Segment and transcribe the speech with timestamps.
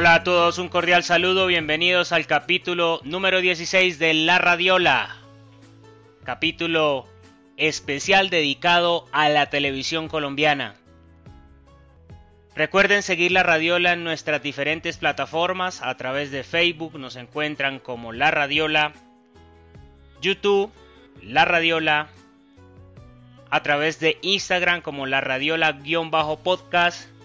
[0.00, 5.16] Hola a todos, un cordial saludo, bienvenidos al capítulo número 16 de La Radiola.
[6.22, 7.08] Capítulo
[7.56, 10.76] especial dedicado a la televisión colombiana.
[12.54, 18.12] Recuerden seguir La Radiola en nuestras diferentes plataformas, a través de Facebook nos encuentran como
[18.12, 18.92] La Radiola,
[20.20, 20.70] YouTube,
[21.24, 22.06] La Radiola,
[23.50, 27.17] a través de Instagram como La Radiola-podcast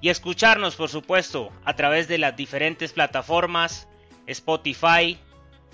[0.00, 3.88] y escucharnos, por supuesto, a través de las diferentes plataformas
[4.26, 5.18] Spotify,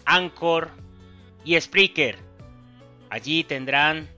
[0.04, 0.70] Anchor
[1.44, 2.18] y Spreaker.
[3.10, 4.08] Allí tendrán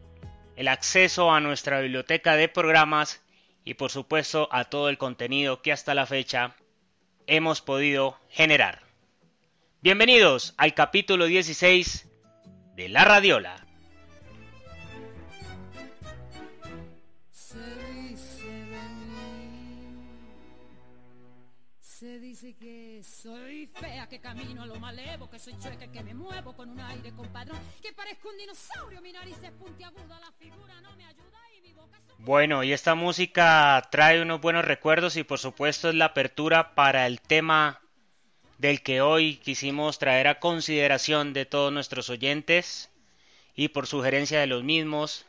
[0.56, 3.22] el acceso a nuestra biblioteca de programas
[3.64, 6.55] y por supuesto a todo el contenido que hasta la fecha
[7.27, 8.82] hemos podido generar.
[9.80, 12.08] Bienvenidos al capítulo 16
[12.77, 13.64] de La Radiola.
[22.05, 26.55] Dice que soy fea, que camino a lo malevo, que soy chueca, que me muevo
[26.55, 30.94] con un aire compadrón, que parezco un dinosaurio, mi nariz es puntiaguda, la figura no
[30.97, 31.98] me ayuda y mi boca...
[32.19, 37.06] Bueno, y esta música trae unos buenos recuerdos y por supuesto es la apertura para
[37.06, 37.80] el tema
[38.58, 42.91] del que hoy quisimos traer a consideración de todos nuestros oyentes
[43.55, 45.27] y por sugerencia de los mismos,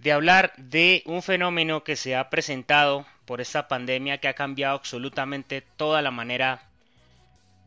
[0.00, 4.74] de hablar de un fenómeno que se ha presentado por esta pandemia que ha cambiado
[4.74, 6.62] absolutamente toda la manera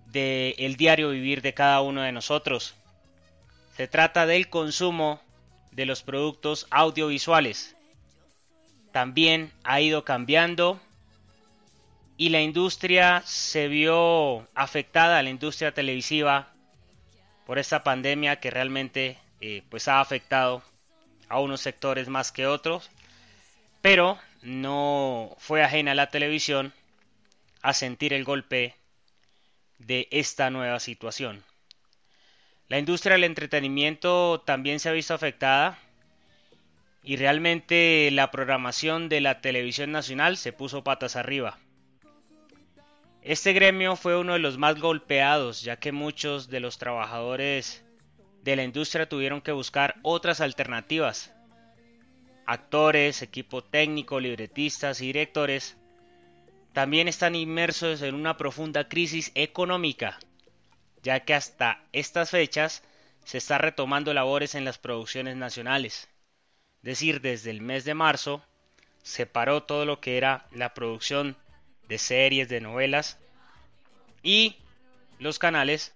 [0.07, 2.75] del el diario vivir de cada uno de nosotros.
[3.77, 5.21] Se trata del consumo
[5.71, 7.75] de los productos audiovisuales.
[8.91, 10.81] También ha ido cambiando
[12.17, 16.51] y la industria se vio afectada, la industria televisiva,
[17.45, 20.63] por esta pandemia que realmente eh, pues ha afectado
[21.29, 22.89] a unos sectores más que otros.
[23.81, 26.73] Pero no fue ajena a la televisión
[27.61, 28.75] a sentir el golpe
[29.79, 31.43] de esta nueva situación.
[32.67, 35.77] La industria del entretenimiento también se ha visto afectada
[37.03, 41.59] y realmente la programación de la televisión nacional se puso patas arriba.
[43.21, 47.83] Este gremio fue uno de los más golpeados ya que muchos de los trabajadores
[48.43, 51.33] de la industria tuvieron que buscar otras alternativas
[52.45, 55.77] actores, equipo técnico, libretistas y directores,
[56.73, 60.19] también están inmersos en una profunda crisis económica,
[61.03, 62.83] ya que hasta estas fechas
[63.23, 66.09] se está retomando labores en las producciones nacionales.
[66.77, 68.43] Es decir, desde el mes de marzo
[69.03, 71.37] se paró todo lo que era la producción
[71.87, 73.19] de series, de novelas
[74.23, 74.57] y
[75.19, 75.93] los canales,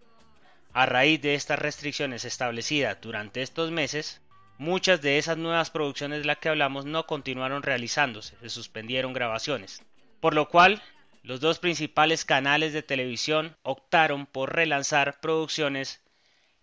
[0.77, 4.21] a raíz de estas restricciones establecidas durante estos meses,
[4.59, 9.83] Muchas de esas nuevas producciones de las que hablamos no continuaron realizándose, se suspendieron grabaciones.
[10.19, 10.81] Por lo cual,
[11.21, 16.01] los dos principales canales de televisión optaron por relanzar producciones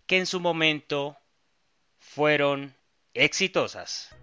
[0.07, 1.17] que en su momento
[1.97, 2.75] fueron
[3.13, 4.13] exitosas.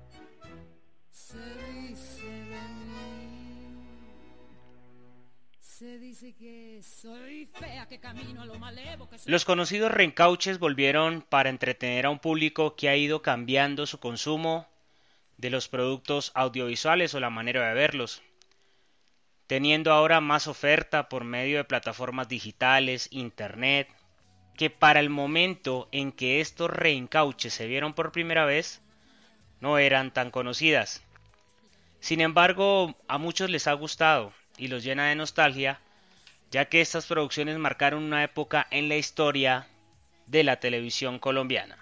[9.27, 14.69] Los conocidos reencauches volvieron para entretener a un público que ha ido cambiando su consumo
[15.39, 18.23] de los productos audiovisuales o la manera de verlos,
[19.49, 23.89] teniendo ahora más oferta por medio de plataformas digitales, internet,
[24.57, 28.83] que para el momento en que estos reencauches se vieron por primera vez,
[29.61, 31.03] no eran tan conocidas.
[31.99, 35.81] Sin embargo, a muchos les ha gustado y los llena de nostalgia,
[36.51, 39.67] ya que estas producciones marcaron una época en la historia
[40.27, 41.79] de la televisión colombiana.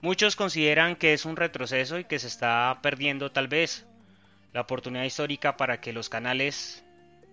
[0.00, 3.86] Muchos consideran que es un retroceso y que se está perdiendo tal vez
[4.52, 6.84] la oportunidad histórica para que los canales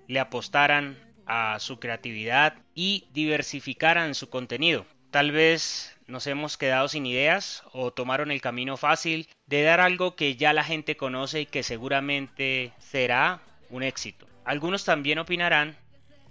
[0.08, 4.86] le apostaran a su creatividad y diversificaran su contenido.
[5.12, 10.16] tal vez nos hemos quedado sin ideas o tomaron el camino fácil de dar algo
[10.16, 14.28] que ya la gente conoce y que seguramente será un éxito.
[14.46, 15.76] Algunos también opinarán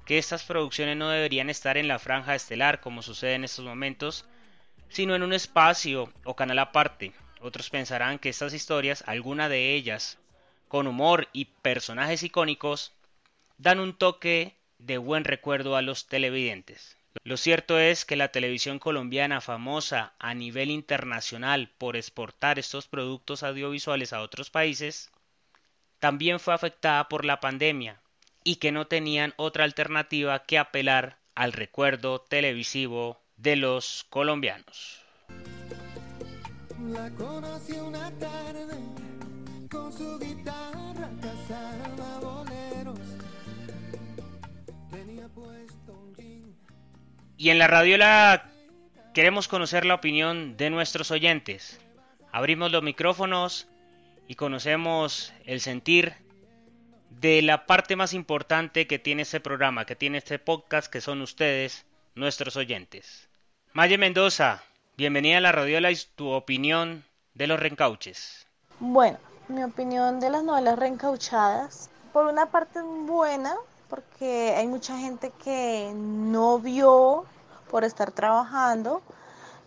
[0.06, 4.24] que estas producciones no deberían estar en la franja estelar como sucede en estos momentos,
[4.88, 7.12] sino en un espacio o canal aparte.
[7.42, 10.16] Otros pensarán que estas historias, alguna de ellas
[10.66, 12.94] con humor y personajes icónicos,
[13.58, 16.96] dan un toque de buen recuerdo a los televidentes.
[17.24, 23.42] Lo cierto es que la televisión colombiana, famosa a nivel internacional por exportar estos productos
[23.42, 25.10] audiovisuales a otros países,
[25.98, 28.00] también fue afectada por la pandemia
[28.44, 35.02] y que no tenían otra alternativa que apelar al recuerdo televisivo de los colombianos.
[36.92, 38.76] La conocí una tarde
[39.70, 41.97] con su guitarra boleros.
[47.40, 48.50] Y en la radiola
[49.14, 51.78] queremos conocer la opinión de nuestros oyentes.
[52.32, 53.68] Abrimos los micrófonos
[54.26, 56.14] y conocemos el sentir
[57.20, 61.22] de la parte más importante que tiene este programa, que tiene este podcast, que son
[61.22, 61.86] ustedes,
[62.16, 63.28] nuestros oyentes.
[63.72, 64.64] Maye Mendoza,
[64.96, 68.48] bienvenida a la radiola y tu opinión de los reencauches.
[68.80, 73.54] Bueno, mi opinión de las novelas reencauchadas, por una parte buena,
[73.88, 77.24] porque hay mucha gente que no vio
[77.70, 79.02] por estar trabajando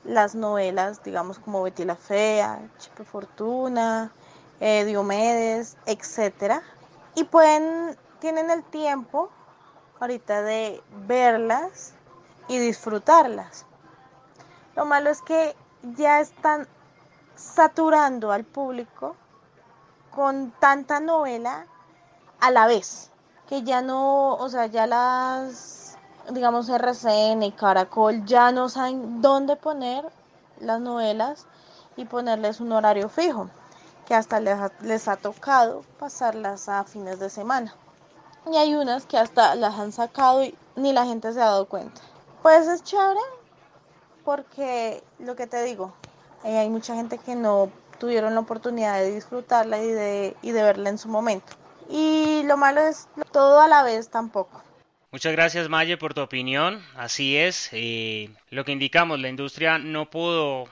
[0.03, 4.11] las novelas, digamos como Betty la Fea, Chipe Fortuna,
[4.59, 6.61] eh, Diomedes, etcétera,
[7.15, 9.29] y pueden, tienen el tiempo
[9.99, 11.93] ahorita de verlas
[12.47, 13.65] y disfrutarlas.
[14.75, 15.55] Lo malo es que
[15.95, 16.67] ya están
[17.35, 19.15] saturando al público
[20.11, 21.65] con tanta novela
[22.39, 23.11] a la vez,
[23.51, 25.97] que ya no, o sea, ya las,
[26.29, 30.09] digamos, RCN y Caracol ya no saben dónde poner
[30.61, 31.47] las novelas
[31.97, 33.49] y ponerles un horario fijo,
[34.07, 37.75] que hasta les ha, les ha tocado pasarlas a fines de semana.
[38.49, 41.67] Y hay unas que hasta las han sacado y ni la gente se ha dado
[41.67, 42.01] cuenta.
[42.41, 43.19] Pues es chévere
[44.23, 45.91] porque lo que te digo,
[46.45, 47.69] eh, hay mucha gente que no
[47.99, 51.60] tuvieron la oportunidad de disfrutarla y de, y de verla en su momento.
[51.91, 54.63] Y lo malo es todo a la vez tampoco.
[55.11, 56.81] Muchas gracias Maye por tu opinión.
[56.95, 60.69] Así es, eh, lo que indicamos, la industria no pudo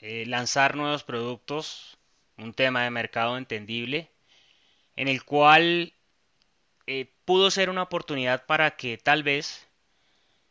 [0.00, 1.98] eh, lanzar nuevos productos,
[2.38, 4.10] un tema de mercado entendible,
[4.94, 5.92] en el cual
[6.86, 9.66] eh, pudo ser una oportunidad para que tal vez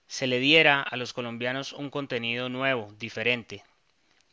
[0.07, 3.63] se le diera a los colombianos un contenido nuevo, diferente,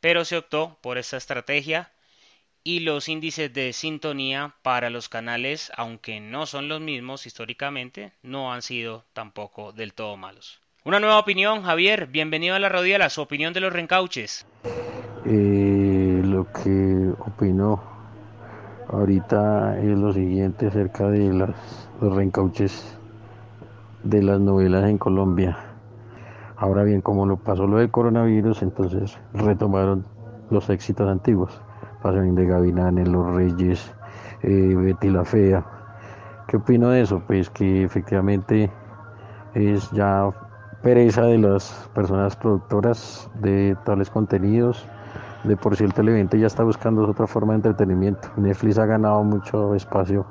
[0.00, 1.93] pero se optó por esta estrategia
[2.62, 8.52] y los índices de sintonía para los canales, aunque no son los mismos históricamente, no
[8.52, 10.60] han sido tampoco del todo malos.
[10.84, 14.46] Una nueva opinión, Javier, bienvenido a la Rodiola, su opinión de los reencauches.
[15.24, 17.82] Eh, lo que opino
[18.88, 21.50] ahorita es lo siguiente acerca de las,
[22.00, 22.96] los reencauches
[24.02, 25.58] de las novelas en Colombia.
[26.56, 30.06] Ahora bien, como lo pasó lo del coronavirus, entonces retomaron
[30.50, 31.60] los éxitos antiguos.
[32.02, 33.93] Pasaron de Gavilanes, Los Reyes,
[34.43, 35.64] eh, Betty la Fea.
[36.47, 37.23] ¿Qué opino de eso?
[37.26, 38.70] Pues que efectivamente
[39.55, 40.31] es ya
[40.82, 44.87] pereza de las personas productoras de tales contenidos.
[45.44, 48.29] De por sí el televidente ya está buscando otra forma de entretenimiento.
[48.36, 50.27] Netflix ha ganado mucho espacio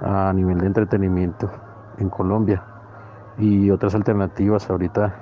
[0.00, 1.50] a nivel de entretenimiento
[1.98, 2.62] en Colombia
[3.38, 5.14] y otras alternativas ahorita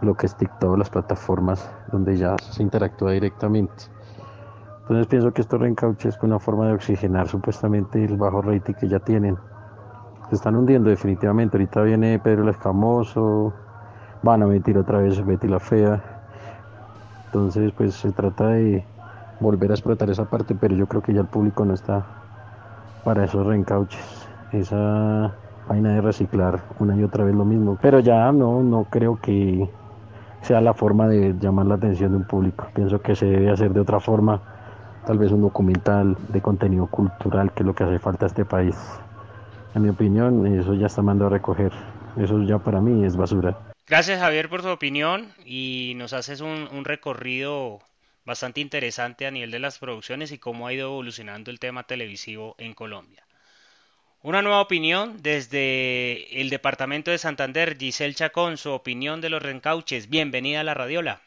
[0.00, 3.84] lo que es TikTok, las plataformas donde ya se interactúa directamente.
[4.82, 8.88] Entonces pienso que esto reencauche es una forma de oxigenar supuestamente el bajo rating que
[8.88, 9.36] ya tienen.
[10.28, 11.56] Se están hundiendo definitivamente.
[11.56, 13.52] Ahorita viene Pedro el Escamoso,
[14.22, 16.02] van a meter otra vez Betty la Fea.
[17.26, 18.84] Entonces pues se trata de
[19.40, 22.04] volver a explotar esa parte, pero yo creo que ya el público no está
[23.04, 24.28] para esos reencauches.
[24.52, 25.32] Esa
[25.68, 27.78] vaina de reciclar una y otra vez lo mismo.
[27.80, 29.70] Pero ya no, no creo que
[30.42, 32.66] sea la forma de llamar la atención de un público.
[32.74, 34.40] Pienso que se debe hacer de otra forma,
[35.06, 38.44] tal vez un documental de contenido cultural, que es lo que hace falta a este
[38.44, 38.76] país.
[39.74, 41.72] En mi opinión, eso ya está mandado a recoger.
[42.16, 43.58] Eso ya para mí es basura.
[43.86, 47.80] Gracias Javier por tu opinión y nos haces un, recorrido
[48.24, 52.54] bastante interesante a nivel de las producciones y cómo ha ido evolucionando el tema televisivo
[52.58, 53.26] en Colombia.
[54.22, 60.08] Una nueva opinión desde el departamento de Santander, Giselle Chacón, su opinión de los reencauches.
[60.08, 61.20] Bienvenida a la Radiola.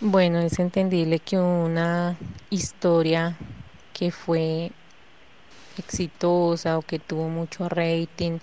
[0.00, 2.18] Bueno, es entendible que una
[2.50, 3.36] historia
[3.92, 4.70] que fue
[5.76, 8.38] exitosa o que tuvo mucho rating,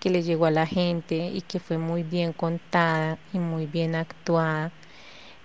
[0.00, 3.94] que le llegó a la gente y que fue muy bien contada y muy bien
[3.94, 4.72] actuada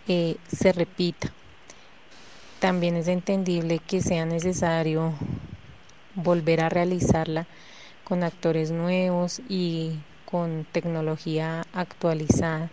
[0.08, 1.34] eh, se repita.
[2.60, 5.13] También es entendible que sea necesario
[6.13, 7.48] volver a realizarla
[8.06, 12.72] con actores nuevos y con tecnología actualizada.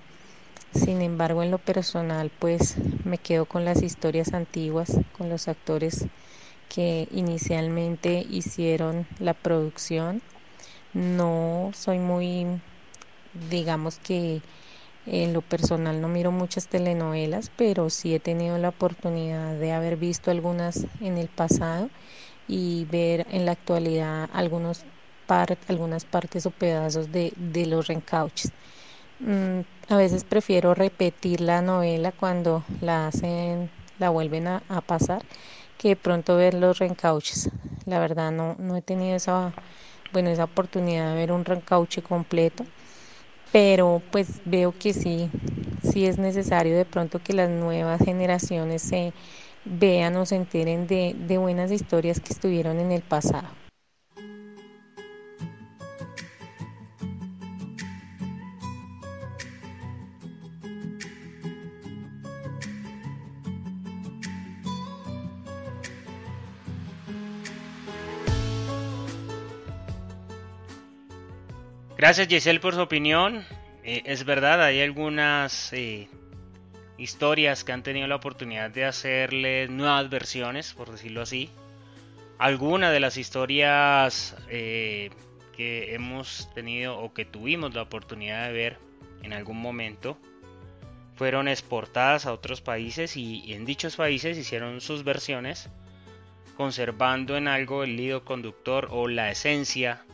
[0.78, 6.06] Sin embargo, en lo personal, pues me quedo con las historias antiguas, con los actores
[6.68, 10.23] que inicialmente hicieron la producción.
[10.92, 12.61] No soy muy,
[13.33, 14.42] digamos que
[15.04, 19.97] en lo personal no miro muchas telenovelas, pero sí he tenido la oportunidad de haber
[19.97, 21.90] visto algunas en el pasado
[22.47, 24.87] y ver en la actualidad algunos
[25.68, 28.52] algunas partes o pedazos de, de los reencauches.
[29.18, 35.25] Mm, a veces prefiero repetir la novela cuando la hacen, la vuelven a, pasar,
[35.78, 37.49] que de pronto ver los reencauches.
[37.87, 39.54] La verdad no, no he tenido esa,
[40.12, 42.64] bueno, esa oportunidad de ver un reencauche completo,
[43.52, 45.30] pero pues veo que sí,
[45.82, 49.14] sí es necesario de pronto que las nuevas generaciones se
[49.64, 53.65] vean o se enteren de buenas historias que estuvieron en el pasado.
[71.97, 73.47] Gracias Giselle por su opinión.
[73.83, 76.09] Eh, es verdad, hay algunas eh,
[76.99, 81.49] historias que han tenido la oportunidad de hacerle nuevas versiones, por decirlo así.
[82.37, 85.09] Algunas de las historias eh,
[85.57, 88.79] que hemos tenido o que tuvimos la oportunidad de ver
[89.23, 90.19] en algún momento
[91.15, 95.71] fueron exportadas a otros países y en dichos países hicieron sus versiones
[96.59, 100.05] conservando en algo el hilo conductor o la esencia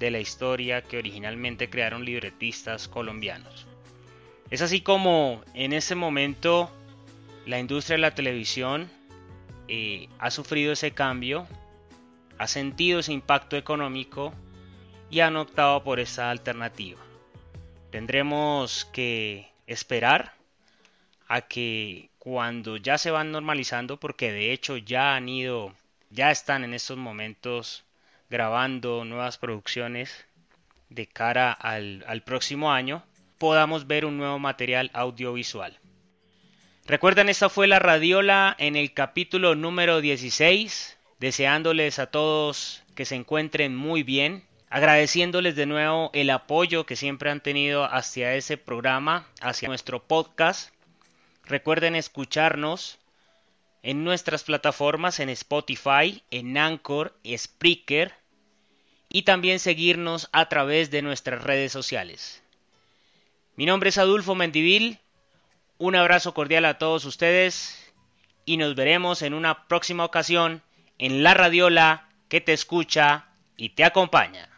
[0.00, 3.66] de la historia que originalmente crearon libretistas colombianos.
[4.50, 6.70] Es así como en ese momento
[7.46, 8.90] la industria de la televisión
[9.68, 11.46] eh, ha sufrido ese cambio,
[12.38, 14.32] ha sentido ese impacto económico
[15.10, 17.00] y han optado por esa alternativa.
[17.90, 20.32] Tendremos que esperar
[21.28, 25.74] a que cuando ya se van normalizando, porque de hecho ya han ido,
[26.08, 27.84] ya están en estos momentos
[28.30, 30.24] grabando nuevas producciones
[30.88, 33.02] de cara al, próximo año,
[33.38, 35.76] podamos ver un nuevo material audiovisual.
[36.86, 43.16] Recuerden, esta fue la radiola en el capítulo número 16, deseándoles a todos que se
[43.16, 49.26] encuentren muy bien, agradeciéndoles de nuevo el apoyo que siempre han tenido hacia ese programa,
[49.40, 50.72] hacia nuestro podcast.
[51.44, 52.98] Recuerden escucharnos
[53.82, 58.19] en nuestras plataformas en Spotify, en Anchor, Spreaker,
[59.10, 62.42] y también seguirnos a través de nuestras redes sociales.
[63.56, 64.98] Mi nombre es Adulfo Mendivil,
[65.78, 67.92] un abrazo cordial a todos ustedes
[68.44, 70.62] y nos veremos en una próxima ocasión
[70.98, 73.26] en La Radiola que te escucha
[73.56, 74.48] y te acompaña.